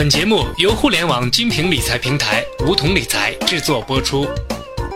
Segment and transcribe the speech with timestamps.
[0.00, 4.26] 本节目由互联网精品理财平台梧桐理财制作播出。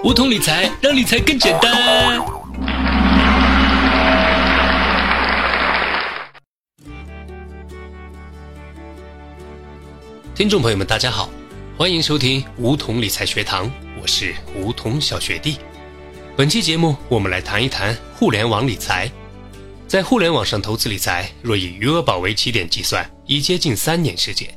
[0.03, 2.25] 梧桐理财让理财更简单。
[10.35, 11.29] 听众朋友们，大家好，
[11.77, 15.59] 欢迎收听梧桐理财学堂，我是梧桐小学弟。
[16.35, 19.13] 本期节目，我们来谈一谈互联网理财。
[19.87, 24.49] 在互联网上投资理财，若以余额宝为起点计算，已接近三年时间。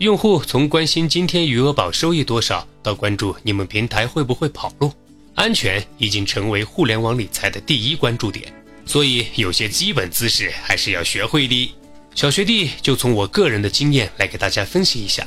[0.00, 4.90] 用户从关心今天余额宝收益多少，到关注你们平台会不会跑路，
[5.34, 8.50] 安全已经成为互联网理财的第一关注点。
[8.86, 11.74] 所以，有些基本姿势还是要学会的。
[12.14, 15.26] 小学弟就从我个人的经验来给大家分析一下。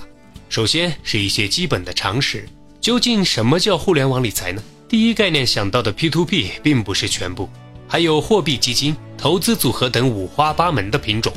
[0.50, 2.50] 首先是一些基本的常识。
[2.81, 4.64] 究竟什么叫互联网理财呢？
[4.90, 7.48] 第一概念想到的 P2P 并不是全部，
[7.88, 11.31] 还有货币基金、投资组合等五花八门的品种。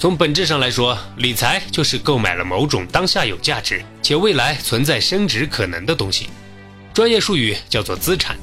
[0.00, 6.30] 从本质上来说，理财就是购买了某种当下有价值且未来存在升值可能的东西，
[6.94, 8.34] 专业术语叫做资产。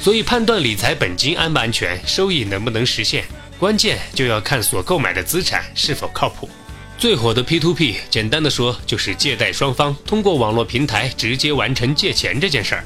[0.00, 3.26] 所以判断理财本金安不安全、收益能不能实现，
[3.58, 6.48] 关键就要看所购买的资产是否靠谱。
[6.96, 12.84] 最火的 P2P，简单的说就是借贷双方通过网络平台直接完成借钱这件事儿。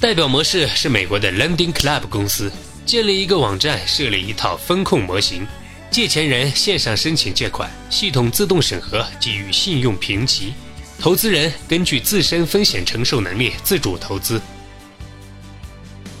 [0.00, 2.50] 代表模式是美国的 Lending Club 公司，
[2.86, 5.46] 建立一个网站，设立一套风控模型。
[5.90, 10.52] 借钱人线上申请借款，系统自动审核，给予信用评级。
[10.98, 14.40] 投资人根据自身风险承受能力自主投资。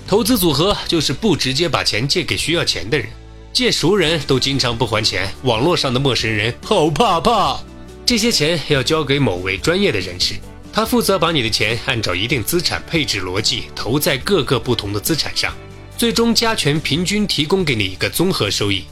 [0.06, 3.06] 投资组合就是不直接把钱借给需要钱的人，
[3.52, 7.60] 借熟人都经常不还钱，网络上的陌生人好怕怕。
[8.06, 10.34] 这些钱要交给某位专业的人士，
[10.72, 15.54] 他负责把你的钱按照一定资产配置逻辑投在各个不同的资产上，
[15.98, 18.84] 最终加权平均提供给你一个综合收益。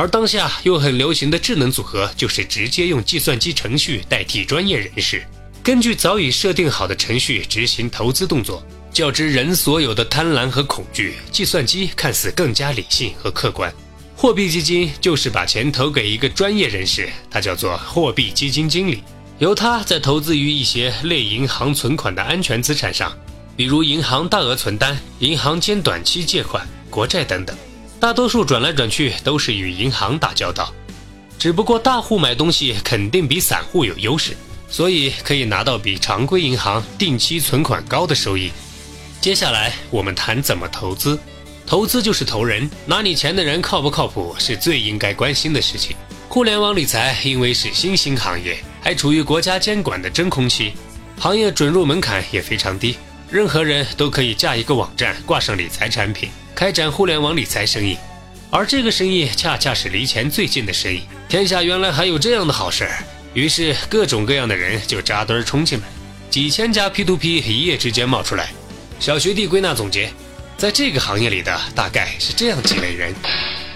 [0.00, 5.22] 而当下又很流行的智能组合，就是直接用计算机程序代替专业人士，
[5.62, 8.64] 根据早已设定好的程序执行投资动作。
[8.94, 13.70] 较之人所有的贪婪和恐惧，计算机看似更加理性和客观。
[14.16, 19.02] 货币基金就是把钱投给一个专业人士，他叫做货币基金经理，
[19.38, 23.14] 由他在投资于一些类银行存款的安全资产上，
[23.54, 27.54] 比如银行大额存单、银行间短期借款、国债等等。
[28.00, 30.72] 大多数转来转去都是与银行打交道，
[31.38, 34.34] 只不过大户买东西肯定比散户有优势，
[34.70, 38.50] 所以可以拿到比常规银行定期存款高的收益。
[39.20, 41.20] 接下来我们谈怎么投资，
[41.66, 45.94] 投资就是投人，拿你钱的人靠不靠谱是最应该关心的事情。
[46.26, 50.72] 互联网理财因为是新兴行业，还处于国家监管的真空期，
[51.18, 52.96] 行业准入门槛也非常低，
[53.28, 56.30] 任何人都可以架一个网站，挂上理财产品。
[56.54, 57.96] 开展互联网理财生意，
[58.50, 61.02] 而这个生意恰恰是离钱最近的生意。
[61.28, 65.84] 天下原来还有这样的好事儿，于是各种各样的人就扎堆冲进来，
[66.28, 68.50] 几千家 P2P 一夜之间冒出来。
[68.98, 70.12] 小学弟归纳总结，
[70.58, 73.14] 在这个行业里的大概是这样几类人：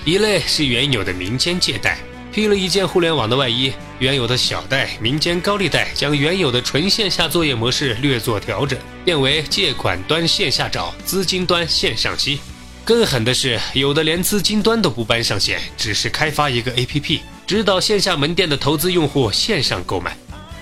[0.05, 1.99] 一类是原有的民间借贷，
[2.31, 12.41] 披了一件互联网的外衣，原有的小贷、民间高利贷将原有的纯线下作业模式略作调整，变为借款端线下找，资金端线上吸。
[12.84, 20.15] 更狠的是，有的连资金端都不搬上线，只是开发一个 APP，指导线下门店的投资用户线上购买。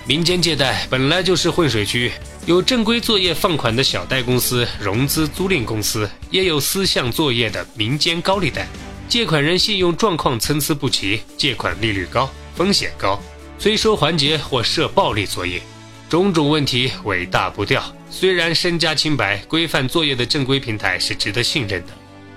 [0.07, 2.13] 民间借贷本来就是混水区，
[2.47, 8.69] 有正规作业放款的小贷公司、融资租赁公司，也有私项作业的民间高利贷。
[9.09, 13.21] 借款人信用状况参差不齐，借款利率高，风险高，
[13.59, 15.61] 催收环节或设暴力作业，
[16.09, 17.83] 种种问题尾大不掉。
[18.09, 21.89] 虽然身家清白、规范作业的正规平台是值得信任的。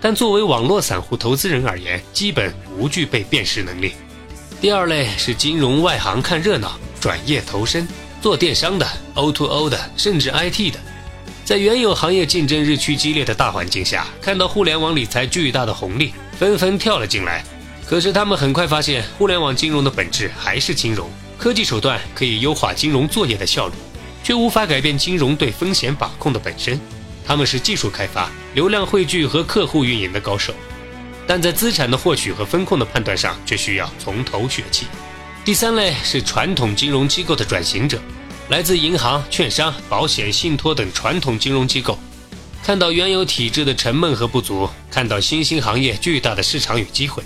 [0.06, 3.94] 但作为网络散户投资人而言，基本无具备辨识能力。
[4.62, 7.88] 第二类是金融外行看热闹，转业投身
[8.22, 10.80] 做电商的、O2O 的，甚至 IT 的，
[11.44, 17.44] 在原有行业竞争日趋激烈的大环境下，看到互联网理财巨大的红利，纷纷跳了进来。
[17.88, 23.74] 可是他们很快发现，互联网金融的本质还是金融，科技手段可以优化金融作业的效率，
[24.24, 26.80] 却无法改变金融对风险把控的本身。
[27.26, 30.54] 他们是技术开发、流量汇聚和客户运营的高手，
[31.26, 34.86] 但在资产的获取和风控的判断上却需要从头学起。
[35.44, 38.00] 第三类是传统金融机构的转型者，
[38.50, 41.98] 来自银行、券商、保险、信托等传统金融机构，
[42.64, 47.24] 看到原有体制的沉闷和不足，看到新兴行业巨大的市场与机会，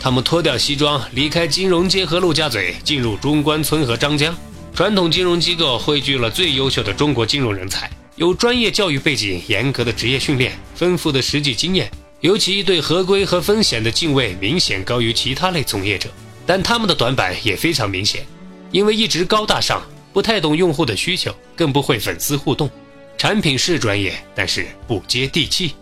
[0.00, 4.34] 他们脱掉西装，离开金融街和陆家嘴，进入中关村和张江。
[4.74, 7.90] 传统金融机构汇聚了最优秀的中国金融人才。
[8.22, 11.90] 有专业教育背景、严格的职业训练、丰富的实际经验，
[12.20, 16.08] 尤其对合规和风险的敬畏明显高于其他类从业者。
[16.46, 18.24] 但他们的短板也非常明显，
[18.70, 19.82] 因为一直高大上，
[20.12, 22.70] 不太懂用户的需求，更不会粉丝互动。
[23.18, 25.74] 产品是专业，但是不接地气。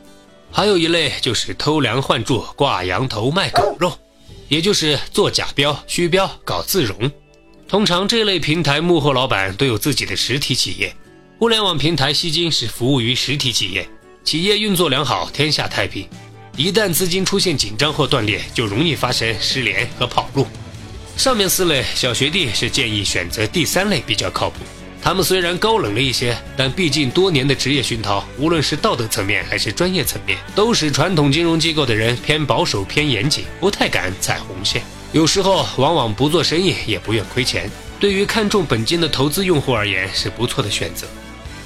[0.50, 3.92] 还有一类就是偷梁换柱、挂羊头卖狗肉，
[4.48, 7.12] 也就是做假标、虚标、搞自融。
[7.68, 10.96] 通常这类平台幕后老板都有自己的实体企业。
[11.40, 13.88] 互联网平台吸金是服务于实体企业，
[14.22, 16.06] 企业运作良好，天下太平。
[16.54, 20.46] 一旦资金出现紧张或断裂，就容易发生失联和跑路。
[21.16, 24.56] 上面四类小学弟是建议选择第三类比较靠谱。
[25.00, 34.82] 他们虽然高冷了一些，但毕竟多年的职业熏陶，无论是道德层面还是专业层面，都使传统金融机构的人偏保守、偏严谨，不太敢踩红线。
[35.12, 37.70] 有时候往往不做生意也不愿亏钱。
[37.98, 41.06] 对于看重本金的投资用户而言，是不错的选择。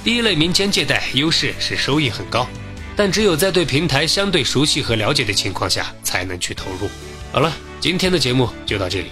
[0.05, 2.47] 第一类民间借贷优势是收益很高，
[2.95, 6.87] 但只有在对平台相对熟悉和了解的情况下，才能去投入。
[7.31, 9.07] 好了，今天的节目就到这里。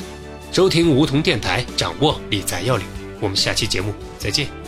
[0.52, 2.86] 收听梧桐电台，掌握理财要领。
[3.20, 4.63] 我们下期节目再见。